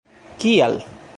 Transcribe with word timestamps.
kial 0.39 0.77